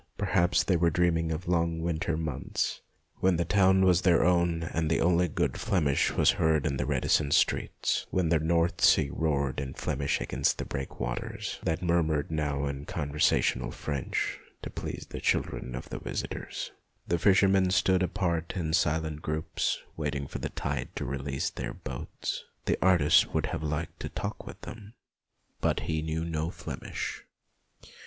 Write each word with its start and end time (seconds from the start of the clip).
Perhaps 0.17 0.63
they 0.63 0.75
were 0.75 0.89
dreaming 0.89 1.31
of 1.31 1.45
the 1.45 1.51
long 1.51 1.79
winter 1.79 2.17
months, 2.17 2.81
when 3.19 3.35
the 3.35 3.45
town 3.45 3.85
was 3.85 4.01
their 4.01 4.25
own 4.25 4.63
and 4.63 4.91
only 4.93 5.27
good 5.27 5.59
Flemish 5.59 6.09
was 6.13 6.31
heard 6.41 6.65
in 6.65 6.77
the 6.77 6.87
reticent 6.87 7.35
streets, 7.35 8.07
when 8.09 8.29
the 8.29 8.39
North 8.39 8.81
Sea 8.81 9.11
roared 9.13 9.59
in 9.59 9.75
Flemish 9.75 10.19
against 10.19 10.57
the 10.57 10.65
breakwaters, 10.65 11.59
that 11.61 11.83
murmured 11.83 12.31
now 12.31 12.65
in 12.65 12.85
con 12.85 13.11
versational 13.11 13.71
French 13.71 14.39
to 14.63 14.71
please 14.71 15.05
the 15.07 15.21
children 15.21 15.75
of 15.75 15.89
the 15.89 15.99
visitors. 15.99 16.71
The 17.07 17.19
fishermen 17.19 17.69
stood 17.69 18.01
apart 18.01 18.53
in 18.55 18.73
silent 18.73 19.21
groups, 19.21 19.83
waiting 19.97 20.25
for 20.25 20.39
the 20.39 20.49
tide 20.49 20.89
to 20.95 21.05
release 21.05 21.51
their 21.51 21.75
boats. 21.75 22.43
The 22.65 22.79
artist 22.83 23.35
would 23.35 23.45
have 23.45 23.61
liked 23.61 23.99
to 23.99 24.09
talk 24.09 24.47
with 24.47 24.61
them, 24.61 24.95
but 25.59 25.81
he 25.81 26.01
knew 26.01 26.25
no 26.25 26.49
Flemish. 26.49 27.21